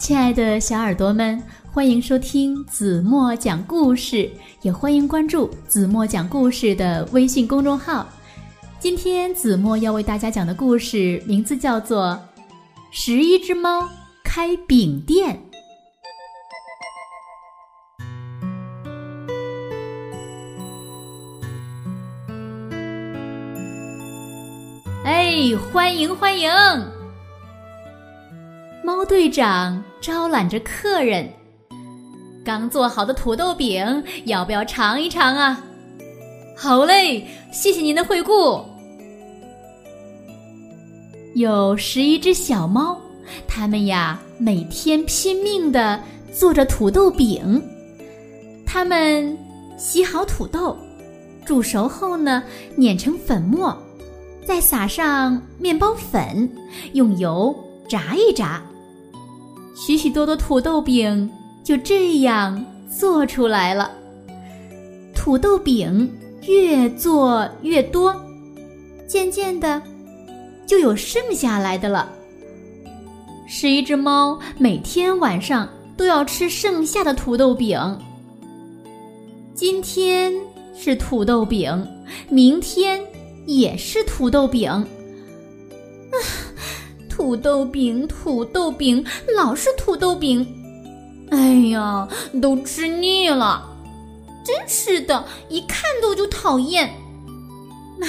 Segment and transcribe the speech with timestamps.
[0.00, 1.40] 亲爱的小耳朵们，
[1.70, 4.30] 欢迎收听子墨讲故事，
[4.62, 8.08] 也欢迎关注子墨讲故事的微信公众号。
[8.78, 12.18] 今天子墨要为大家讲的故事名字叫做
[12.90, 13.86] 《十一只猫
[14.24, 15.36] 开饼店》。
[25.04, 26.50] 哎，欢迎欢迎！
[28.82, 31.28] 猫队长招揽着客人，
[32.42, 35.62] 刚做好的土豆饼，要不要尝一尝啊？
[36.56, 38.64] 好嘞，谢谢您的惠顾。
[41.34, 42.98] 有十一只小猫，
[43.46, 46.00] 它们呀每天拼命的
[46.32, 47.62] 做着土豆饼。
[48.66, 49.36] 它们
[49.76, 50.74] 洗好土豆，
[51.44, 52.42] 煮熟后呢，
[52.74, 53.76] 碾成粉末。
[54.46, 56.50] 再撒上面包粉，
[56.94, 57.54] 用油
[57.88, 58.62] 炸一炸，
[59.82, 61.30] 许许多多土豆饼
[61.64, 62.62] 就这样
[62.94, 63.90] 做出来了。
[65.14, 66.12] 土豆饼
[66.46, 68.14] 越做越多，
[69.08, 69.80] 渐渐的
[70.66, 72.12] 就有剩下来的了。
[73.48, 77.98] 十一只猫每天晚上都要吃剩下的土豆饼。
[79.54, 80.30] 今天
[80.76, 81.88] 是土豆饼，
[82.28, 83.00] 明天。
[83.46, 84.70] 也是土豆饼，
[87.20, 89.04] 土豆饼，土豆饼，
[89.36, 90.46] 老是土豆饼，
[91.28, 92.08] 哎呀，
[92.40, 93.62] 都吃腻了，
[94.42, 96.88] 真是的，一看到就讨厌。
[98.00, 98.08] 啊，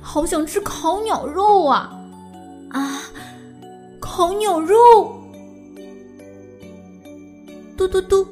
[0.00, 1.92] 好想吃烤鸟肉啊！
[2.70, 3.02] 啊，
[4.00, 4.74] 烤鸟肉，
[7.76, 8.26] 嘟嘟嘟，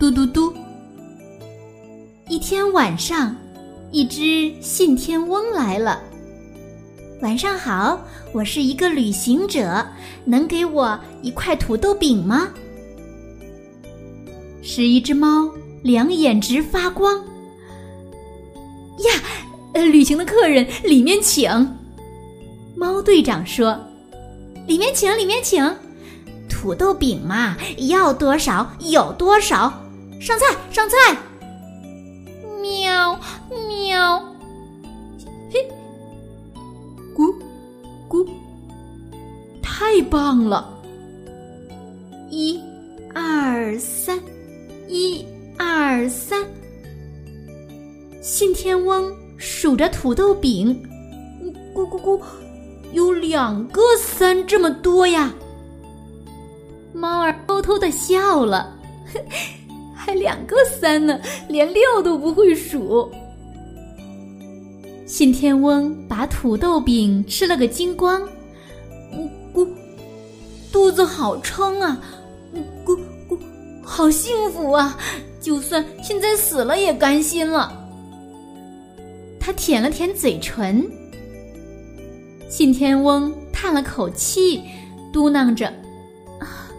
[0.00, 0.52] 嘟嘟嘟。
[2.28, 3.36] 一天晚上。
[3.92, 6.00] 一只信天翁来了。
[7.22, 8.00] 晚上好，
[8.32, 9.86] 我是一个旅行者，
[10.24, 12.48] 能给我一块土豆饼吗？
[14.62, 15.50] 十一只猫
[15.82, 17.18] 两眼直发光。
[19.00, 19.20] 呀，
[19.74, 21.50] 呃，旅行的客人里面请。
[22.74, 23.78] 猫队长说
[24.66, 25.62] ：“里面请，里面请。
[26.48, 27.54] 土豆饼嘛，
[27.88, 29.70] 要多少有多少。
[30.18, 30.96] 上菜，上菜。”
[32.62, 33.20] 喵。
[33.68, 34.22] 喵，
[35.52, 35.68] 嘿，
[37.14, 37.34] 咕，
[38.08, 38.26] 咕，
[39.62, 40.72] 太棒了！
[42.30, 42.60] 一、
[43.14, 44.18] 二、三，
[44.88, 45.24] 一、
[45.58, 46.44] 二、三。
[48.20, 50.80] 信天翁数着土豆饼，
[51.74, 52.20] 咕咕咕，
[52.92, 55.32] 有两个三这么多呀！
[56.92, 58.72] 猫儿偷偷的笑了，
[59.94, 61.18] 还两个三呢，
[61.48, 63.10] 连六都不会数。
[65.10, 68.22] 信天翁把土豆饼吃了个精光，
[69.52, 69.66] 咕，
[70.70, 72.00] 肚子好撑啊，
[72.86, 72.96] 咕
[73.28, 73.36] 咕，
[73.82, 74.96] 好幸福啊！
[75.40, 77.76] 就算现在死了也甘心了。
[79.40, 80.88] 他舔了舔嘴唇，
[82.48, 84.62] 信天翁叹了口气，
[85.12, 85.66] 嘟囔着
[86.38, 86.70] ：“啊，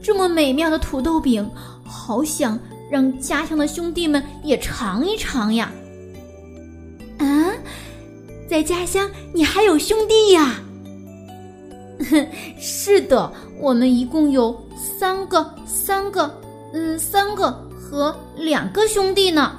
[0.00, 1.50] 这么美妙的土豆饼，
[1.84, 2.56] 好想
[2.88, 5.72] 让家乡的兄弟们也尝一尝呀。”
[8.48, 10.60] 在家乡，你还有兄弟呀？
[12.60, 16.40] 是的，我们一共有三个，三个，
[16.72, 19.58] 嗯，三个和两个兄弟呢。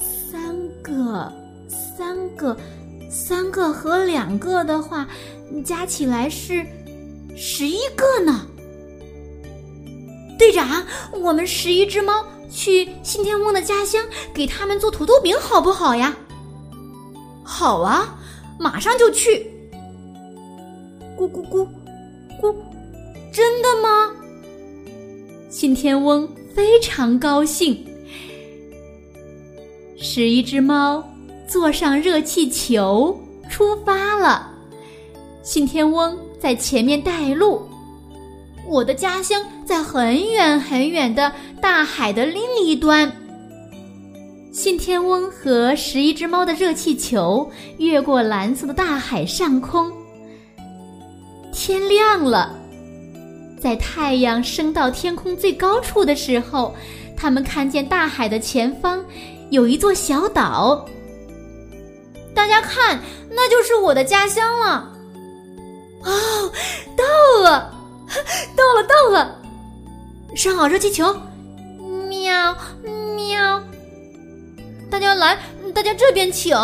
[0.00, 1.32] 三个，
[1.68, 2.56] 三个，
[3.10, 5.06] 三个和两个的话，
[5.64, 6.66] 加起来是
[7.36, 8.46] 十一个呢。
[10.38, 14.02] 队长，我们十一只猫去信天翁的家乡，
[14.34, 16.16] 给他们做土豆饼，好不好呀？
[17.60, 18.18] 好啊，
[18.58, 19.46] 马上就去。
[21.14, 21.68] 咕咕咕，
[22.40, 22.54] 咕，
[23.30, 24.10] 真的吗？
[25.50, 27.86] 信天翁非常高兴。
[29.98, 31.04] 十一只猫
[31.46, 33.14] 坐上热气球
[33.50, 34.50] 出发了。
[35.42, 37.60] 信天翁在前面带路。
[38.66, 41.30] 我的家乡在很远很远的
[41.60, 43.19] 大海的另一端。
[44.52, 47.48] 信天翁和十一只猫的热气球
[47.78, 49.90] 越过蓝色的大海上空。
[51.52, 52.58] 天亮了，
[53.60, 56.74] 在太阳升到天空最高处的时候，
[57.16, 59.04] 他们看见大海的前方
[59.50, 60.84] 有一座小岛。
[62.34, 62.98] 大家看，
[63.30, 64.92] 那就是我的家乡了。
[66.02, 66.52] 哦，
[66.98, 67.04] 到
[67.42, 67.72] 了，
[68.56, 69.36] 到了， 到了！
[70.34, 71.14] 上好热气球，
[72.08, 72.56] 喵
[73.16, 73.62] 喵。
[74.90, 75.38] 大家来，
[75.72, 76.56] 大家这边请。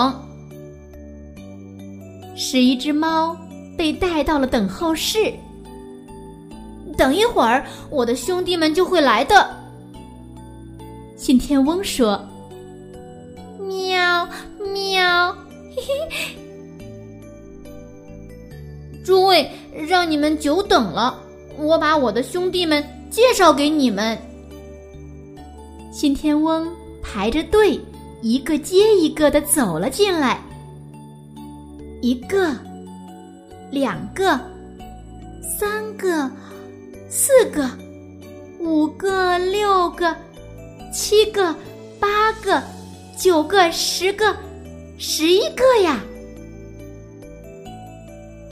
[2.34, 3.36] 十一只猫
[3.78, 5.32] 被带到了等候室，
[6.98, 9.48] 等一会儿，我的兄弟们就会来的。
[11.16, 12.20] 信天翁说
[13.66, 14.28] ：“喵
[14.74, 15.32] 喵，
[15.74, 16.36] 嘿嘿。”
[19.04, 19.48] 诸位，
[19.88, 21.16] 让你们久等了，
[21.56, 24.18] 我把我的兄弟们介绍给你们。
[25.92, 26.68] 信天翁
[27.00, 27.80] 排着队，
[28.26, 30.42] 一个接一个的走了进来。
[32.02, 32.52] 一个，
[33.70, 34.40] 两个，
[35.56, 36.28] 三个，
[37.08, 37.70] 四个，
[38.58, 40.12] 五个，六个，
[40.92, 41.54] 七个，
[42.00, 42.60] 八个，
[43.16, 44.34] 九个，十个，
[44.98, 46.00] 十一个呀！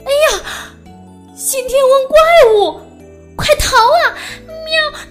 [0.05, 0.39] 哎呀，
[1.35, 2.17] 信天翁怪
[2.53, 2.79] 物，
[3.35, 4.15] 快逃啊！
[4.47, 4.55] 喵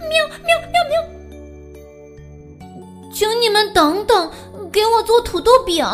[0.09, 1.05] 喵喵喵喵！
[3.13, 4.29] 请你们等等，
[4.75, 5.87] 给我做土豆饼。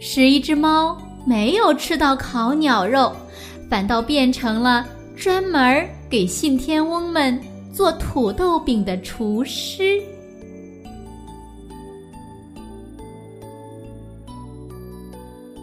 [0.00, 0.96] 十一只猫
[1.26, 3.12] 没有吃到烤鸟肉，
[3.68, 7.38] 反倒变成了专门给信天翁们
[7.70, 10.02] 做土豆饼的厨师。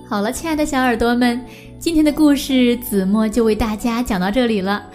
[0.07, 1.43] 好了，亲爱的小耳朵们，
[1.79, 4.85] 今天的故事子墨就为大家讲到这里了。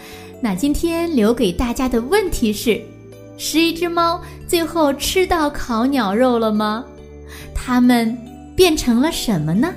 [0.41, 2.81] 那今天留给大家的问题是。
[3.37, 6.85] 十一只猫最后吃到烤鸟肉了吗？
[7.55, 8.17] 它们
[8.55, 9.73] 变成了什么呢？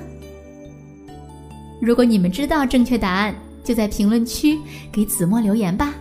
[1.80, 3.34] 如果你们知道正确答案，
[3.64, 4.58] 就在评论区
[4.90, 5.94] 给子墨留言吧。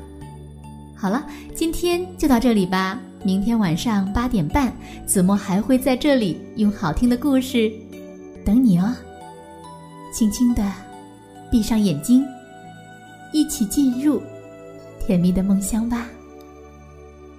[0.95, 1.25] 好了，
[1.55, 2.99] 今天就到这里吧。
[3.23, 4.73] 明天晚上八点半，
[5.05, 7.71] 子墨还会在这里用好听的故事
[8.45, 8.95] 等你哦。
[10.13, 10.63] 轻轻的
[11.51, 12.25] 闭上眼睛，
[13.33, 14.21] 一起进入
[15.05, 16.07] 甜蜜的梦乡吧。